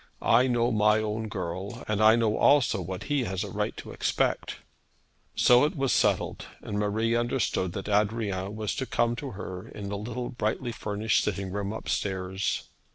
'I 0.23 0.47
know 0.47 0.71
my 0.71 0.97
own 0.97 1.27
girl; 1.27 1.83
and 1.87 2.01
I 2.01 2.15
know 2.15 2.35
also 2.35 2.81
what 2.81 3.03
he 3.03 3.25
has 3.25 3.43
a 3.43 3.51
right 3.51 3.77
to 3.77 3.91
expect.' 3.91 4.55
So 5.35 5.63
it 5.63 5.75
was 5.75 5.93
settled, 5.93 6.47
and 6.59 6.79
Marie 6.79 7.15
understood 7.15 7.73
that 7.73 7.87
Adrian 7.87 8.55
was 8.55 8.73
to 8.77 8.87
come 8.87 9.15
to 9.17 9.33
her 9.33 9.67
in 9.67 9.89
the 9.89 9.97
little 9.99 10.29
brightly 10.29 10.71
furnished 10.71 11.23
sitting 11.23 11.51
room 11.51 11.71
upstairs. 11.71 12.63